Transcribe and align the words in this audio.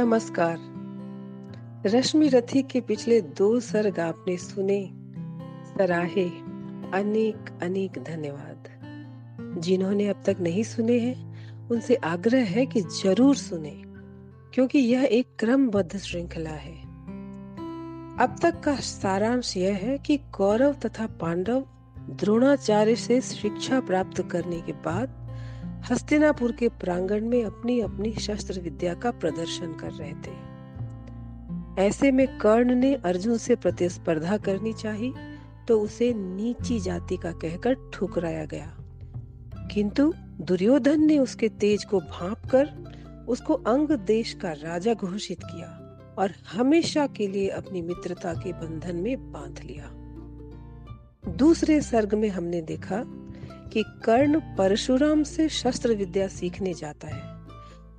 नमस्कार। 0.00 0.58
रश्मि 1.86 2.28
रथी 2.28 2.62
के 2.62 2.80
पिछले 2.80 3.20
दो 3.20 3.60
सर्ग 3.60 4.00
आपने 4.00 4.36
सुने, 4.36 4.90
सराहे, 5.64 6.28
अनेक 6.94 7.58
अनेक 7.62 7.92
धन्यवाद। 7.92 8.68
जिन्होंने 9.60 10.08
अब 10.08 10.22
तक 10.26 10.36
नहीं 10.40 10.62
सुने 10.62 10.98
हैं, 10.98 11.36
उनसे 11.68 11.94
आग्रह 11.94 12.44
है 12.44 12.66
कि 12.66 12.80
ज़रूर 12.80 13.36
सुने, 13.36 13.82
क्योंकि 14.54 14.78
यह 14.78 15.02
एक 15.02 15.26
क्रमबद्ध 15.38 15.98
श्रृंखला 15.98 16.50
है। 16.50 16.82
अब 18.16 18.36
तक 18.42 18.60
का 18.60 18.76
सारांश 18.76 19.56
यह 19.56 19.74
है 19.74 19.98
कि 19.98 20.16
कौरव 20.16 20.72
तथा 20.72 21.06
पांडव 21.06 21.64
द्रोणाचार्य 21.98 22.96
से 22.96 23.20
शिक्षा 23.20 23.80
प्राप्त 23.80 24.22
करने 24.22 24.60
के 24.60 24.72
बाद 24.72 25.19
हस्तिनापुर 25.80 26.52
के 26.52 26.68
प्रांगण 26.68 27.26
में 27.26 27.44
अपनी 27.44 27.80
अपनी 27.80 28.12
शस्त्र 28.12 28.60
विद्या 28.60 28.94
का 28.94 29.10
प्रदर्शन 29.10 29.72
कर 29.72 29.90
रहे 29.90 30.12
थे। 30.12 30.50
ऐसे 31.86 32.10
में 32.10 32.38
कर्ण 32.38 32.74
ने 32.74 32.94
अर्जुन 32.94 33.38
से 33.38 33.56
प्रतिस्पर्धा 33.56 34.36
करनी 34.36 34.72
चाहिए 34.72 35.12
तो 35.68 35.80
उसे 35.80 36.12
नीची 36.14 36.80
जाति 36.80 37.16
का 37.16 37.32
कहकर 37.32 37.76
ठुकराया 37.92 38.44
गया। 38.44 38.76
किंतु 39.74 40.12
दुर्योधन 40.40 41.00
ने 41.00 41.18
उसके 41.18 41.48
तेज 41.48 41.84
को 41.84 42.00
भाप 42.00 42.46
कर 42.46 43.24
उसको 43.28 43.54
अंग 43.54 43.88
देश 43.88 44.32
का 44.34 44.52
राजा 44.52 44.94
घोषित 44.94 45.38
किया 45.44 45.68
और 46.18 46.32
हमेशा 46.52 47.06
के 47.06 47.26
लिए 47.26 47.48
अपनी 47.48 47.82
मित्रता 47.82 48.32
के 48.34 48.52
बंधन 48.52 48.96
में 48.96 49.32
बाँध 49.32 49.60
लिया। 49.64 49.90
दूसरे 51.32 51.80
सर्ग 51.80 52.14
में 52.14 52.28
हमने 52.28 52.60
देखा 52.60 53.02
कि 53.72 53.82
कर्ण 54.04 54.40
परशुराम 54.58 55.22
से 55.24 55.48
शस्त्र 55.50 55.94
विद्या 55.94 56.26
सीखने 56.28 56.74
जाता 56.74 57.08
है, 57.08 57.22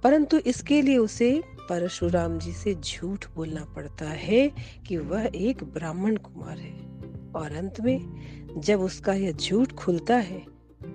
परंतु 0.04 0.38
इसके 0.38 0.82
लिए 0.82 0.98
उसे 0.98 1.32
परशुराम 1.70 2.38
जी 2.40 2.52
से 2.54 2.74
झूठ 2.76 3.26
बोलना 3.36 3.66
पड़ता 3.76 4.06
है 4.06 4.48
कि 4.88 4.98
वह 5.00 5.30
एक 5.36 5.64
ब्राह्मण 5.64 6.16
कुमार 6.18 6.58
है। 6.58 6.90
और 7.34 7.56
अंत 7.58 7.80
में, 7.82 8.00
जब 8.58 8.82
उसका 8.82 9.14
यह 9.14 9.32
झूठ 9.32 9.72
खुलता 9.74 10.16
है 10.18 10.44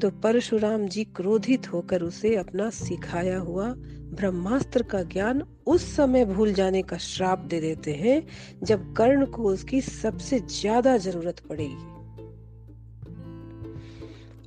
तो 0.00 0.10
परशुराम 0.22 0.86
जी 0.88 1.04
क्रोधित 1.16 1.72
होकर 1.72 2.02
उसे 2.02 2.34
अपना 2.36 2.68
सिखाया 2.70 3.38
हुआ 3.38 3.68
ब्रह्मास्त्र 4.12 4.82
का 4.82 5.02
ज्ञान 5.04 5.42
उस 5.66 5.84
समय 5.96 6.24
भूल 6.24 6.52
जाने 6.52 6.82
का 6.82 6.96
श्राप 6.98 7.38
दे 7.40 7.60
देते 7.60 7.92
हैं, 7.94 8.26
जब 8.62 8.92
कर्ण 8.94 9.26
को 9.26 9.42
उसकी 9.44 9.80
सबसे 9.80 10.38
ज़्यादा 10.40 10.96
ज़रूरत 10.98 11.40
पड़ेगी। 11.48 11.95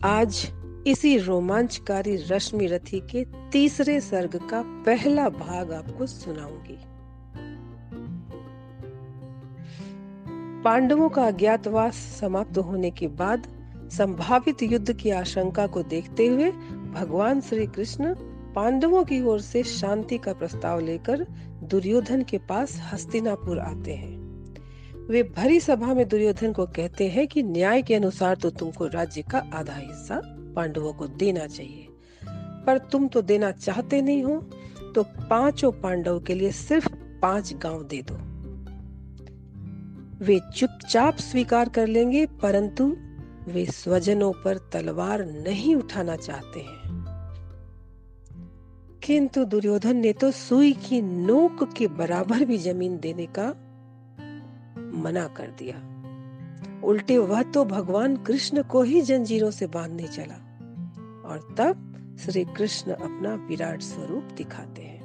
आज 0.04 0.52
इसी 0.88 1.18
रोमांचकारी 1.18 2.16
रश्मि 2.16 2.66
रथी 2.66 3.00
के 3.00 3.26
तीसरे 3.52 4.02
सर्ग 4.02 4.36
का 4.36 4.62
पहला 4.86 5.30
भाग 5.30 5.72
आपको 5.72 6.06
सुनाऊँगी। 6.06 6.78
पांडवों 10.64 11.10
का 11.10 11.24
अज्ञातवास 11.24 11.96
समाप्त 11.96 12.58
होने 12.58 12.92
के 12.92 13.08
बाद 13.08 13.48
संभावित 13.92 14.64
युद्ध 14.64 14.94
की 14.94 15.10
आशंका 15.10 15.68
को 15.68 15.84
देखते 15.84 16.28
हुए 16.28 16.52
भगवान 16.92 17.42
श्री 17.42 17.68
कृष्ण 17.68 18.16
पांडवों 18.56 19.04
की 19.04 19.22
ओर 19.22 19.42
से 19.42 19.64
शांति 19.64 20.18
का 20.18 20.34
प्रस्ताव 20.34 20.80
लेकर 20.80 21.26
दुर्योधन 21.64 22.24
के 22.24 22.38
पास 22.38 22.82
हस्तिनापुर 22.94 23.60
आते 23.60 23.94
हैं। 23.94 24.19
वे 25.10 25.24
भरी 25.24 25.60
सभा 25.60 25.94
में 25.94 26.08
दुर्योधन 26.08 26.52
को 26.54 26.66
कहते 26.66 27.08
हैं 27.10 27.28
कि 27.28 27.44
न्याय 27.44 27.82
के 27.82 27.96
अनुसार 27.96 28.36
तो 28.36 28.50
तुमको 28.50 28.88
राज्य 28.88 29.22
का 29.22 29.40
आधा 29.54 29.74
हिस्सा 29.74 30.22
पांडवों 30.56 30.94
को 30.94 31.08
देना 31.08 31.46
चाहिए। 31.48 31.88
पर 32.66 32.78
तुम 32.78 33.08
तो 33.08 33.22
देना 33.22 33.52
चाहते 33.52 34.02
नहीं 34.02 34.24
हो 34.24 34.36
तो 34.96 35.04
पाँचों 35.04 35.72
पांडव 35.72 36.20
के 36.20 36.34
लिए 36.34 36.52
सिर्फ़ 36.52 36.90
पाँच 37.22 37.54
गाँव 37.54 37.84
दे 37.84 38.02
दो। 38.02 38.16
वे 40.26 40.40
चुपचाप 40.56 41.18
स्वीकार 41.18 41.70
कर 41.70 41.88
लेंगे, 41.88 42.26
परंतु 42.26 42.98
वे 43.48 43.66
स्वजनों 43.66 44.32
पर 44.32 44.58
तलवार 44.74 45.26
नहीं 45.26 45.76
उठाना 45.76 46.16
चाहते 46.16 46.60
हैं। 46.60 46.78
किंतु 49.04 49.46
दुर्योधन 49.46 49.98
ने 49.98 50.14
तो 50.14 50.32
सुई 50.32 50.72
की 50.74 51.02
नोक 51.02 51.74
के 51.74 51.88
बराबर 51.88 52.46
भी 52.46 52.58
ज़मीन 52.58 53.00
देने 53.00 53.26
का 53.26 53.69
मना 55.00 55.28
कर 55.28 55.48
दिया। 55.48 56.00
उल्टे 56.84 57.18
वह 57.18 57.44
तो 57.44 57.66
भगवान 57.66 58.18
कृष्ण 58.18 58.64
को 58.64 58.82
ही 58.82 59.02
जंजीरों 59.02 59.52
से 59.52 59.68
बांधने 59.68 60.08
चला 60.08 60.36
और 61.30 61.56
तब 61.58 61.86
श्री 62.26 62.46
कृष्ण 62.46 62.92
अपना 62.92 63.36
विराट 63.36 63.82
स्वरूप 63.82 64.24
दिखाते 64.24 64.82
हैं। 64.82 65.00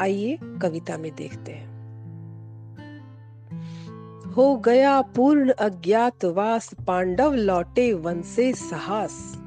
आइए 0.00 0.38
कविता 0.42 0.98
में 0.98 1.14
देखते 1.14 1.52
हैं। 1.52 1.74
हो 4.32 4.56
गया 4.56 5.00
पूर्ण 5.00 5.52
अज्ञातवास, 5.52 6.70
पांडव 6.86 7.34
लौटे 7.34 7.92
वन 7.92 8.22
से 8.22 8.52
साहस। 8.52 9.43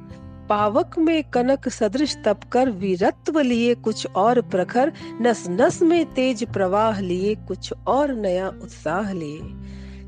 पावक 0.48 0.98
में 0.98 1.24
कनक 1.24 1.68
सदृश 1.68 2.16
तप 2.24 2.40
कर 2.52 2.70
वीरत्व 2.70 3.40
लिए 3.40 3.74
कुछ 3.74 4.06
और 4.06 4.40
प्रखर 4.40 4.92
नस 5.20 5.46
नस 5.48 5.82
में 5.82 6.14
तेज 6.14 6.44
प्रवाह 6.52 7.00
लिए 7.00 7.34
कुछ 7.34 7.72
और 7.86 8.14
नया 8.14 8.48
उत्साह 8.48 9.12
लिए। 9.12 9.40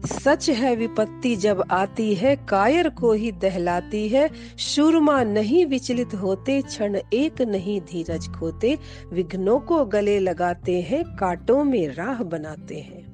सच 0.06 0.50
है 0.50 0.76
विपत्ति 0.76 1.36
जब 1.36 1.64
आती 1.70 2.14
है, 2.14 2.36
कायर 2.36 2.88
को 2.88 3.12
ही 3.12 3.32
दहलाती 3.32 4.08
है। 4.08 4.30
शूरमा 4.58 5.22
नहीं 5.22 5.66
विचलित 5.66 6.14
होते, 6.14 6.62
क्षण 6.62 6.96
एक 7.12 7.42
नहीं 7.42 7.80
धीरज 7.80 8.28
खोते। 8.28 8.78
विघ्नों 9.12 9.58
को 9.60 9.84
गले 9.84 10.18
लगाते 10.18 10.80
हैं, 10.80 11.16
कांटों 11.16 11.64
में 11.64 11.94
राह 11.94 12.22
बनाते 12.22 12.76
हैं। 12.76 13.09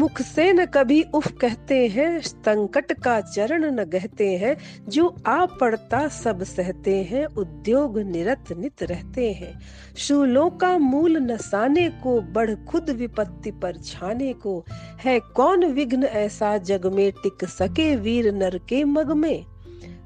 मुख 0.00 0.22
से 0.22 0.52
न 0.52 0.66
कभी 0.66 1.02
उफ 1.02 1.32
कहते 1.32 1.86
हैं, 1.86 2.20
संकट 2.20 2.92
का 2.92 3.20
चरण 3.20 3.70
न 3.72 3.84
गहते 3.84 4.36
हैं, 4.36 4.56
जो 4.88 5.16
आ 5.26 5.46
पड़ता 5.46 6.08
सब 6.08 6.42
सहते 6.42 7.02
हैं, 7.02 7.26
उद्योग 7.26 7.98
निरत 7.98 8.44
नित 8.58 8.82
रहते 8.82 9.32
हैं। 9.32 9.60
शूलों 9.96 10.50
का 10.50 10.78
मूल 10.78 11.16
नसाने 11.16 11.88
को, 11.88 12.20
बढ़ 12.20 12.54
खुद 12.54 12.90
विपत्ति 12.90 13.50
पर 13.50 13.76
छाने 13.76 14.32
को। 14.32 14.64
है 15.04 15.20
कौन 15.20 15.64
विघ्न 15.64 16.04
ऐसा 16.04 16.58
जग 16.58 16.86
में 16.86 17.12
टिक 17.12 17.44
सके 17.44 17.96
वीर 17.96 18.34
नर 18.34 18.58
के 18.58 18.84
मग 18.84 19.12
में? 19.12 19.44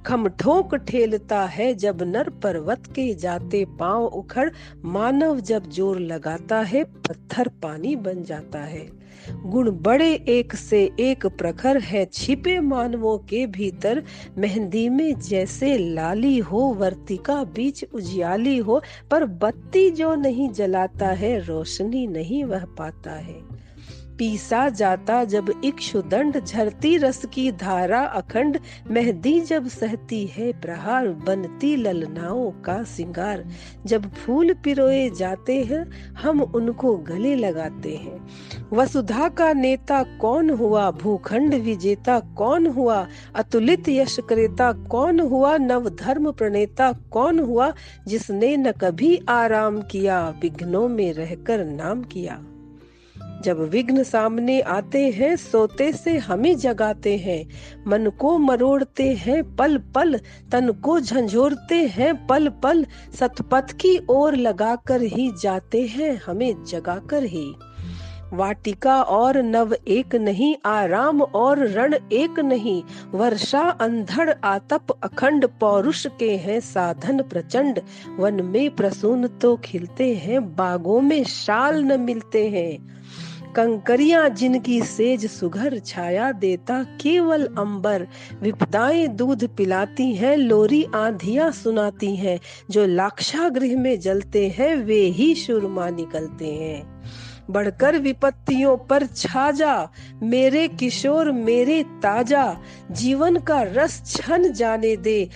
खम 0.06 0.28
ठोक 0.28 0.74
ठेलता 0.74 1.44
है 1.46 1.74
जब 1.74 2.02
नर 2.02 2.28
पर्वत 2.28 2.86
के 2.86 3.14
जाते 3.14 3.64
पाँव 3.64 4.04
उखड़, 4.04 4.50
मानव 4.84 5.40
जब 5.40 5.70
ज़ोर 5.70 6.00
लगाता 6.00 6.60
है, 6.60 6.84
पत्थर 6.84 7.48
पानी 7.48 7.96
बन 7.96 8.22
जाता 8.22 8.58
है। 8.58 9.04
गुण 9.46 9.70
बड़े 9.70 10.14
एक 10.14 10.54
से 10.54 10.90
एक 11.00 11.26
प्रखर 11.26 11.78
है, 11.78 12.04
छिपे 12.04 12.60
मानवों 12.60 13.18
के 13.18 13.46
भीतर 13.46 14.02
मेहंदी 14.38 14.88
में 14.88 15.20
जैसे 15.20 15.78
लाली 15.78 16.38
हो, 16.38 16.58
वर्तिका 16.58 17.44
बीच 17.44 17.84
उजियाली 17.94 18.58
हो, 18.58 18.82
पर 19.10 19.24
बत्ती 19.24 19.90
जो 19.90 20.14
नहीं 20.14 20.50
जलाता 20.50 21.08
है, 21.08 21.38
रोशनी 21.44 22.06
नहीं 22.06 22.44
वह 22.44 22.64
पाता 22.64 23.10
है। 23.10 23.53
पीसा 24.18 24.68
जाता 24.68 25.24
जब 25.24 25.60
इक्षु 25.64 26.02
दंड, 26.02 26.44
झरती 26.44 26.96
रस 26.96 27.26
की 27.26 27.52
धारा 27.52 28.00
अखंड, 28.00 28.60
मेहंदी 28.90 29.40
जब 29.40 29.68
सहती 29.68 30.26
है 30.26 30.60
प्रहार, 30.60 31.08
बनती 31.08 31.76
ललनाओं 31.76 32.50
का 32.50 32.82
सिंगार। 32.82 33.44
जब 33.86 34.12
फूल 34.12 34.54
पिरोए 34.54 35.10
जाते 35.10 35.64
हैं, 35.64 36.12
हम 36.12 36.42
उनको 36.42 36.96
गले 36.96 37.34
लगाते 37.34 37.96
हैं। 37.96 38.28
वसुधा 38.72 39.28
का 39.28 39.52
नेता 39.52 40.02
कौन 40.02 40.50
हुआ? 40.50 40.90
भूखंड 40.90 41.54
विजेता 41.54 42.20
कौन 42.20 42.66
हुआ? 42.66 43.06
अतुलित 43.34 43.88
यश 43.88 44.20
क्रेता 44.20 44.72
कौन 44.72 45.20
हुआ? 45.20 45.56
नव 45.56 45.88
धर्म 45.88 46.30
प्रणेता 46.30 46.92
कौन 46.92 47.38
हुआ? 47.38 47.72
जिसने 48.06 48.56
न 48.56 48.72
कभी 48.72 49.20
आराम 49.28 49.82
किया, 49.82 50.34
विघ्नों 50.42 50.88
में 50.88 51.12
रहकर 51.12 51.64
नाम 51.64 52.02
किया। 52.02 52.44
जब 53.44 53.60
विघ्न 53.60 54.02
सामने 54.02 54.60
आते 54.60 55.10
हैं, 55.10 55.36
सोते 55.36 55.92
से 55.92 56.18
हमें 56.18 56.56
जगाते 56.56 57.16
हैं। 57.16 57.44
मन 57.86 58.10
को 58.20 58.38
मरोड़ते 58.38 59.12
हैं 59.14 59.56
पल 59.56 59.78
पल 59.78 60.20
तन 60.52 60.72
को 60.72 61.00
झंझोरते 61.00 61.74
हैं 61.74 62.26
पल 62.26 62.48
पल 62.48 62.86
सतपथ 63.20 63.72
की 63.72 63.98
ओर 64.10 64.36
लगाकर 64.36 65.02
ही 65.02 65.30
जाते 65.42 65.82
हैं, 65.86 66.20
हमें 66.26 66.64
जगाकर 66.64 67.24
ही। 67.24 67.54
वाटिका 68.32 69.02
और 69.02 69.42
नव 69.42 69.74
एक 69.88 70.14
नहीं, 70.14 70.56
आराम 70.66 71.22
और 71.22 71.66
रण 71.66 71.94
एक 72.12 72.40
नहीं। 72.40 72.82
वर्षा, 73.10 73.60
अंधड़, 73.60 74.30
आतप, 74.44 74.86
अखंड 75.02 75.48
पौरुष 75.60 76.06
के 76.18 76.36
हैं 76.36 76.60
साधन 76.60 77.22
प्रचंड। 77.22 77.80
वन 78.18 78.42
में 78.44 78.70
प्रसून 78.70 79.26
तो 79.26 79.56
खिलते 79.56 80.14
हैं, 80.14 80.56
बागों 80.56 81.00
में 81.00 81.24
शाल 81.24 81.84
न 81.84 82.00
मिलते 82.00 82.48
हैं। 82.48 83.03
कंकरिया 83.56 84.28
जिनकी 84.28 84.80
सेज 84.82 85.26
सुघर 85.26 85.78
छाया 85.78 86.32
देता 86.32 86.82
केवल 86.82 87.46
अंबर। 87.58 88.06
विपदाएँ 88.42 89.08
दूध 89.08 89.56
पिलाती 89.56 90.14
हैं, 90.14 90.36
लोरी 90.36 90.86
आंधियाँ 90.94 91.50
सुनाती 91.52 92.16
हैं। 92.16 92.40
जो 92.70 92.86
लाक्षा 92.86 93.48
गृह 93.48 93.78
में 93.78 94.00
जलते 94.00 94.48
हैं, 94.48 94.76
वे 94.76 95.00
ही 95.00 95.34
शुरमा 95.34 95.90
निकलते 95.90 96.46
हैं। 96.46 97.02
बढ़कर 97.50 97.98
विपत्तियों 97.98 98.76
पर 98.76 99.06
छा 99.06 99.50
जा 99.50 99.88
मेरे 100.22 100.68
किशोर, 100.68 101.32
मेरे 101.32 101.82
ताज़ा। 101.82 102.60
जीवन 102.90 103.36
का 103.36 103.62
रस 103.62 104.02
छन 104.06 104.52
जाने 104.52 104.96
दे, 104.96 105.30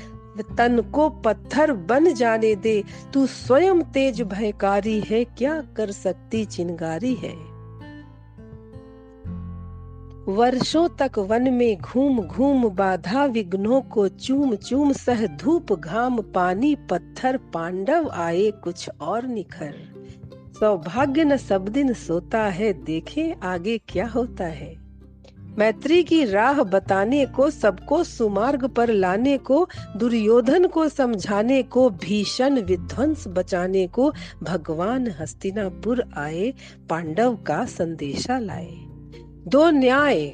तन 0.59 0.81
को 0.81 1.09
पत्थर 1.09 1.73
बन 1.73 2.15
जाने 2.15 2.55
दे। 2.55 2.85
तू 3.13 3.27
स्वयं 3.27 3.83
तेज 3.83 4.23
भयकारी 4.23 5.01
है, 5.01 5.25
क्या 5.25 5.61
कर 5.77 5.91
सकती 5.91 6.45
चिंगारी 6.45 7.15
है? 7.15 7.58
वर्षों 10.29 10.89
तक 10.89 11.19
वन 11.19 11.53
में 11.53 11.77
घूम 11.77 12.23
घूम 12.23 12.69
बाधा 12.69 13.25
विघ्नों 13.25 13.81
को 13.81 14.09
चूम 14.09 14.55
चूम 14.55 14.93
सह 14.93 15.27
धूप 15.27 15.73
घाम 15.73 16.23
पानी 16.23 16.75
पत्थर 16.75 17.37
पांडव 17.37 18.09
आए 18.09 18.51
कुछ 18.51 18.91
और 19.01 19.27
निखर। 19.27 19.75
सौभाग्य 20.61 21.25
न 21.25 21.37
सब 21.37 21.69
दिन 21.69 21.93
सोता 21.93 22.43
है, 22.43 22.85
देखे 22.85 23.35
आगे 23.43 23.79
क्या 23.79 24.07
होता 24.07 24.45
है। 24.45 24.77
मैत्री 25.59 26.03
की 26.03 26.25
राह 26.25 26.63
बताने 26.63 27.27
को, 27.27 27.51
सबको 27.51 28.05
सुमार्ग 28.05 28.65
पर 28.69 28.89
लाने 28.89 29.39
को, 29.39 29.69
दुर्योधन 29.97 30.67
को 30.67 30.89
समझाने 30.89 31.63
को, 31.63 31.91
भीषण 31.91 32.61
विध्वंस 32.61 33.25
बचाने 33.29 33.87
को, 33.87 34.13
भगवान 34.43 35.15
हस्तिनापुर 35.21 36.05
आए, 36.17 36.55
पांडव 36.91 37.37
का 37.37 37.65
संदेशा 37.65 38.39
लाए। 38.39 38.98
दो 39.49 39.71
न्याय 39.71 40.33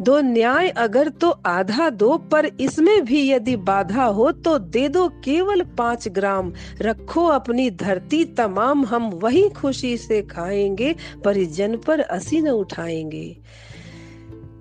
दो 0.00 0.20
न्याय 0.20 0.68
अगर 0.68 1.08
तो 1.08 1.30
आधा 1.46 1.90
दो, 1.90 2.18
पर 2.18 2.46
इसमें 2.46 3.04
भी 3.04 3.30
यदि 3.30 3.56
बाधा 3.56 4.04
हो 4.04 4.32
तो 4.32 4.58
दे 4.58 4.88
दो 4.88 5.08
केवल 5.08 5.62
पाँच 5.62 6.08
ग्राम। 6.08 6.52
रखो 6.80 7.26
अपनी 7.26 7.70
धरती, 7.70 8.24
तमाम 8.24 8.84
हम 8.84 9.10
वही 9.10 9.48
खुशी 9.48 9.96
से 9.96 10.22
खाएँगे, 10.22 10.94
परिजन 11.24 11.76
पर 11.76 12.00
असी 12.00 12.40
न 12.40 12.48
उठाएँगे। 12.48 13.36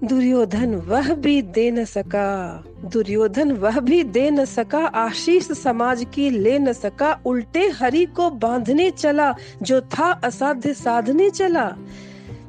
दुर्योधन, 0.03 0.75
वह 0.75 1.13
भी 1.13 1.41
दे 1.41 1.71
न 1.71 1.85
सका। 1.85 2.63
दुर्योधन, 2.85 3.51
वह 3.51 3.79
भी 3.79 4.03
दे 4.03 4.31
न 4.31 4.45
सका। 4.45 4.85
आशीष 4.85 5.51
समाज 5.51 6.05
की 6.13 6.29
ले 6.29 6.59
न 6.59 6.73
सका। 6.73 7.21
उल्टे 7.25 7.69
हरि 7.69 8.05
को 8.05 8.29
बांधने 8.29 8.91
चला, 8.91 9.35
जो 9.61 9.81
था 9.81 10.11
असाध्य 10.11 10.73
साधने 10.73 11.29
चला। 11.29 11.75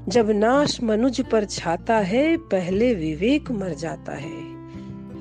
जब 0.08 0.30
नाश 0.30 0.82
मनुज 0.82 1.20
पर 1.20 1.44
छाता 1.44 1.96
है, 1.96 2.36
पहले 2.36 2.94
विवेक 2.94 3.50
मर 3.50 3.74
जाता 3.74 4.12
है। 4.12 4.56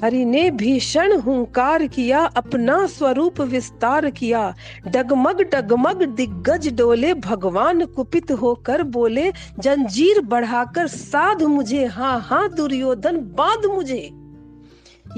हरि 0.04 0.26
ने 0.26 0.52
भीषण 0.52 1.20
हुंकार 1.20 1.88
किया, 1.88 2.20
अपना 2.20 2.88
स्वरूप 2.88 3.42
विस्तार 3.42 4.10
किया। 4.10 4.56
डगमग 4.88 5.42
डगमग, 5.42 6.04
दिग्गज 6.04 6.74
डोले, 6.74 7.14
भगवान 7.14 7.86
कुपित 7.86 8.32
होकर 8.32 8.84
बोले, 8.84 9.32
जंजीर 9.60 10.22
बढ़ाकर 10.22 10.88
साध 10.88 11.44
मुझे 11.44 11.86
हाँ 11.86 12.22
हाँ 12.22 12.54
दुर्योधन, 12.54 13.18
बाँध 13.18 13.66
मुझे। 13.66 14.12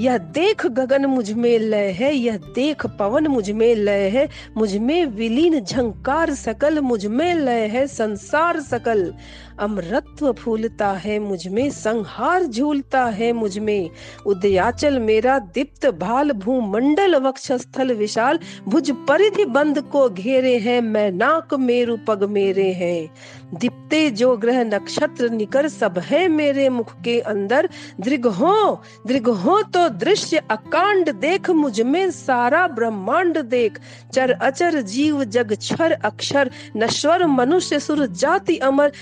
यह 0.00 0.18
देख 0.18 0.66
गगन 0.66 1.06
मुझमें 1.06 1.58
लय 1.58 1.90
है, 1.90 2.14
यह 2.14 2.36
देख 2.36 2.86
पवन 2.86 3.26
मुझमें 3.26 3.74
लय 3.74 4.08
है, 4.08 4.28
मुझमें 4.56 5.06
विलीन 5.06 5.60
झंकार 5.60 6.34
सकल, 6.34 6.80
मुझमें 6.80 7.34
लय 7.34 7.66
है 7.66 7.86
संसार 7.86 8.60
सकल। 8.60 9.14
अमरत्व 9.60 10.32
फूलता 10.32 10.88
है 10.94 11.18
मुझमें, 11.18 11.70
संहार 11.70 12.44
झूलता 12.44 13.04
है 13.04 13.32
मुझमें। 13.32 13.90
उदयाचल 14.26 14.98
मेरा 14.98 15.38
दीप्त 15.38 15.86
भाल 15.90 16.32
भूमंडल 16.32 17.16
वक्षस्थल 17.16 17.92
विशाल, 17.92 18.38
भुज 18.68 18.90
परिधि 19.08 19.44
बंद 19.44 19.80
को 19.82 20.08
घेरे 20.08 20.56
हैं, 20.58 20.80
मैं 20.80 21.10
नाक 21.12 21.54
मेरु 21.54 21.96
पग 22.08 22.24
मेरे 22.24 22.70
हैं। 22.72 23.10
दीप्ते 23.54 24.08
जो 24.10 24.36
ग्रह 24.36 24.62
नक्षत्र 24.64 25.28
निकर 25.28 25.68
सब 25.68 25.98
है 25.98 26.26
मेरे 26.28 26.68
मुख 26.68 26.92
के 27.02 27.18
अंदर। 27.20 27.68
दृग 28.00 28.26
हो 28.26 28.82
दृग 29.06 29.28
हो 29.28 29.60
तो 29.64 29.88
दृश्य 29.88 30.42
अकांड 30.50 31.10
देख, 31.12 31.50
मुझमें 31.50 32.10
सारा 32.10 32.66
ब्रह्मांड 32.68 33.38
देख। 33.38 33.78
चर 34.14 34.30
अचर 34.30 34.80
जीव 34.82 35.24
जग 35.24 35.54
छर 35.54 35.92
अक्षर 35.92 36.50
नश्वर 36.76 37.26
मनुष्य 37.26 37.78
सुर 37.80 38.06
जाति 38.06 38.56
अमर। 38.58 38.92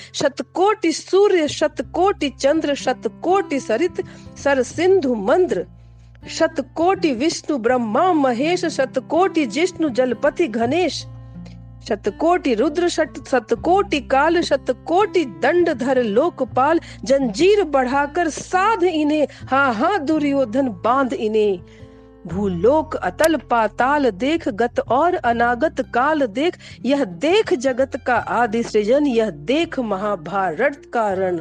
शतकोटि 0.46 0.92
सूर्य 0.92 1.48
शतकोटि 1.48 2.28
चंद्र 2.28 2.74
शतकोटि 2.74 3.60
सरित, 3.60 4.04
सर 4.44 4.62
सिंधु 4.62 5.14
मंद्र। 5.14 5.66
शत 6.28 6.30
शतकोटि 6.30 7.12
विष्णु 7.12 7.58
ब्रह्मा 7.58 8.12
महेश 8.12 8.64
शतकोटि 8.64 9.46
जिष्णु 9.46 9.88
जलपति 9.88 10.46
गणेश। 10.46 11.06
शतकोटि 11.88 12.54
रुद्र 12.54 12.88
शत 12.88 13.14
शतकोटि 13.30 14.00
काल 14.00 14.40
शतकोटि 14.40 15.24
दंड 15.24 15.70
धर 15.70 16.02
लोकपाल। 16.02 16.80
जंजीर 17.04 17.64
बढ़ाकर 17.64 18.28
साध 18.28 18.82
इन्हें 18.82 19.26
हाँ 19.50 19.74
हाँ 19.74 20.04
दुर्योधन 20.04 20.68
बाँध 20.68 21.12
इन्हें। 21.12 21.60
भूलोक 22.26 22.94
अतल 22.96 23.36
पाताल 23.36 24.10
देख, 24.10 24.48
गत 24.48 24.80
और 24.80 25.14
अनागत 25.14 25.80
काल 25.94 26.26
देख। 26.26 26.58
यह 26.84 27.04
देख 27.04 27.54
जगत 27.54 27.96
का 27.96 28.16
आदि 28.16 28.62
सृजन, 28.62 29.06
यह 29.06 29.30
देख 29.30 29.78
महाभारत 29.78 30.82
कारण 30.94 31.40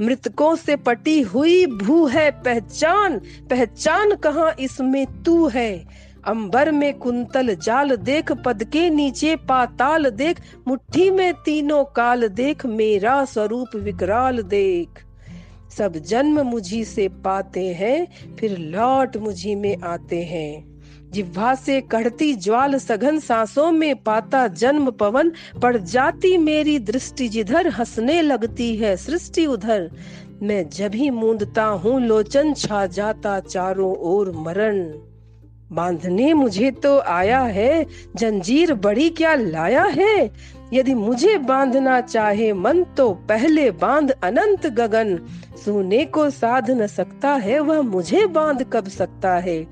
मृतकों 0.00 0.56
से 0.56 0.76
पटी 0.76 1.20
हुई 1.22 1.66
भू 1.66 2.06
है 2.06 2.30
पहचान 2.30 3.18
पहचान 3.50 4.14
कहाँ 4.14 4.54
इसमें 4.60 5.22
तू 5.22 5.48
है? 5.48 6.04
अंबर 6.24 6.70
में 6.72 6.98
कुंतल 6.98 7.54
जाल 7.54 7.96
देख, 7.96 8.32
पद 8.32 8.64
के 8.64 8.90
नीचे 8.90 9.36
पाताल 9.36 10.10
देख, 10.10 10.40
मुट्ठी 10.68 11.10
में 11.10 11.32
तीनों 11.34 11.84
काल 11.84 12.28
देख, 12.28 12.66
मेरा 12.66 13.24
स्वरूप 13.24 13.76
विकराल 13.76 14.42
देख। 14.42 15.03
सब 15.78 15.96
जन्म 15.96 16.40
मुझी 16.40 16.84
से 16.84 17.08
पाते 17.08 17.74
हैं, 17.74 18.06
फिर 18.36 18.58
लौट 18.58 19.16
मुझी 19.16 19.54
में 19.54 19.76
आते 19.76 20.22
हैं। 20.22 20.74
जिह्वा 21.10 21.54
से 21.54 21.80
कढ़ती 21.80 22.34
ज्वाल 22.34 22.78
सघन 22.78 23.18
सांसों 23.18 23.72
में 23.72 24.02
पाता 24.02 24.48
जन्म 24.48 24.90
पवन, 24.90 25.32
पड़ 25.62 25.76
जाती 25.76 26.38
मेरी 26.38 26.78
दृष्टि 26.78 27.28
जिधर 27.28 27.68
हंसने 27.68 28.22
लगती 28.22 28.76
है 28.76 28.96
सृष्टि 28.96 29.46
उधर। 29.46 29.90
मैं 30.42 30.68
जब 30.68 30.94
ही 30.94 31.10
मूंदता 31.10 31.64
हूँ, 31.64 32.00
लोचन 32.00 32.54
छा 32.54 32.86
जाता 32.86 33.40
चारों 33.40 33.96
ओर 33.96 34.32
मरण। 34.32 34.92
बांधने 35.74 36.32
मुझे 36.32 36.70
तो 36.70 36.98
आया 36.98 37.40
है, 37.40 37.86
जंजीर 38.16 38.74
बड़ी 38.74 39.10
क्या 39.10 39.34
लाया 39.34 39.84
है? 39.84 40.30
यदि 40.72 40.94
मुझे 40.94 41.38
बांधना 41.38 42.00
चाहे 42.00 42.52
मन 42.52 42.84
तो 42.96 43.10
पहले 43.12 43.70
बाँध 43.70 44.10
अनंत 44.10 44.66
गगन। 44.66 45.18
सोने 45.64 46.04
को 46.04 46.30
साध 46.30 46.70
न 46.70 46.86
सकता 46.86 47.28
है, 47.28 47.60
वह 47.60 47.80
मुझे 47.82 48.26
बाँध 48.26 48.66
कब 48.72 48.88
सकता 48.88 49.34
है? 49.34 49.66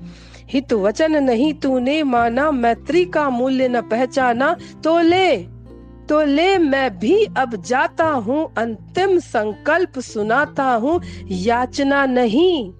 हित 0.49 0.73
वचन 0.73 1.23
नहीं 1.23 1.53
तूने 1.53 2.03
माना, 2.03 2.51
मैत्री 2.51 3.05
का 3.05 3.29
मूल्य 3.29 3.67
न 3.67 3.81
पहचाना। 3.81 4.55
तो 4.83 4.99
ले 4.99 5.37
तो 6.09 6.21
ले, 6.21 6.57
मैं 6.57 6.99
भी 6.99 7.25
अब 7.37 7.63
जाता 7.63 8.05
हूँ, 8.05 8.53
अंतिम 8.57 9.19
संकल्प 9.19 9.99
सुनाता 9.99 10.63
हूँ। 10.63 11.01
याचना 11.31 12.05
नहीं। 12.05 12.73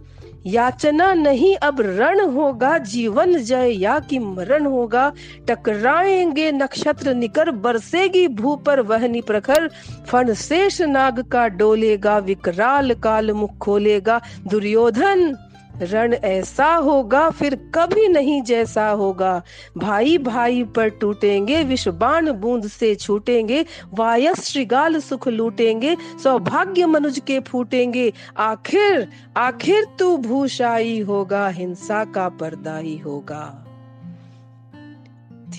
याचना 0.45 1.13
नहीं, 1.13 1.55
अब 1.55 1.81
रण 1.81 2.19
होगा, 2.19 2.77
जीवन 2.77 3.37
जय 3.37 3.71
या 3.71 3.99
कि 3.99 4.19
मरण 4.19 4.65
होगा। 4.65 5.11
टकराएँगे 5.47 6.51
नक्षत्र 6.51 7.13
निकर, 7.13 7.51
बरसेगी 7.51 8.27
भू 8.27 8.55
पर 8.55 8.79
वहनी 8.79 9.21
प्रखर। 9.21 9.69
फण 10.07 10.33
शेष 10.33 10.81
नाग 10.81 11.19
का 11.19 11.47
डोलेगा, 11.47 12.17
विकराल 12.17 12.93
काल 12.93 13.31
मुख 13.31 13.57
खोलेगा। 13.57 14.21
दुर्योधन 14.47 15.42
रण 15.81 16.13
ऐसा 16.13 16.75
होगा, 16.75 17.29
फिर 17.29 17.55
कभी 17.55 18.07
नहीं 18.07 18.41
जैसा 18.41 18.89
होगा। 18.89 19.41
भाई 19.77 20.17
भाई 20.17 20.63
पर 20.63 20.89
टूटेंगे, 20.89 21.63
विषबाण 21.63 22.31
बूंद 22.31 22.67
से 22.67 22.95
छूटेंगे, 22.95 23.65
वायस 23.93 24.39
श्रृगाल 24.41 24.99
सुख 24.99 25.27
लूटेंगे, 25.27 25.97
सौभाग्य 26.23 26.85
मनुज 26.85 27.21
के 27.27 27.39
फूटेंगे। 27.39 28.13
आखिर 28.37 29.07
आखिर 29.37 29.85
तू 29.99 30.17
भूषाई 30.17 30.99
होगा, 30.99 31.47
हिंसा 31.47 32.05
का 32.05 32.29
पर्दाई 32.29 33.01
होगा। 33.05 33.59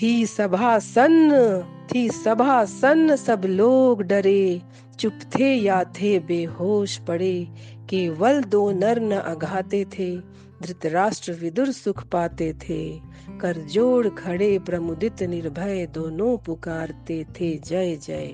थी 0.01 0.25
सभा 0.25 0.79
सन्न 0.79 1.63
थी 1.95 2.09
सभा 2.09 2.65
सन्न 2.65 3.15
सब 3.15 3.41
लोग 3.45 4.01
डरे। 4.03 4.61
चुप 4.99 5.13
थे 5.13 5.53
या 5.53 5.83
थे 5.83 6.19
बेहोश 6.19 6.97
पड़े। 6.97 7.47
केवल 7.89 8.43
दो 8.43 8.71
नर 8.71 8.99
न 8.99 9.11
अघाते 9.11 9.85
थे, 9.85 10.17
धृतराष्ट्र 10.61 11.31
विदुर 11.31 11.71
सुख 11.71 12.07
पाते 12.07 12.53
थे। 12.53 12.99
कर 13.41 13.57
जोड़ 13.57 14.07
खड़े 14.07 14.59
प्रमुदित 14.59 15.23
निर्भय 15.23 15.85
दोनों 15.85 16.37
पुकारते 16.37 17.23
थे। 17.23 17.57
जय 17.57 17.95
जय 17.95 18.31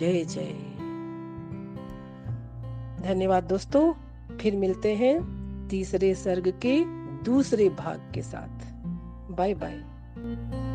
जय 0.00 0.24
जय। 0.24 0.52
धन्यवाद 3.08 3.44
दोस्तों, 3.44 3.92
फिर 4.36 4.56
मिलते 4.56 4.94
हैं 4.94 5.40
तीसरे 5.68 6.14
सर्ग 6.14 6.48
के 6.48 6.84
दूसरे 7.24 7.68
भाग 7.68 8.12
के 8.14 8.22
साथ। 8.22 8.72
Bye 9.30 9.54
bye. 9.54 10.69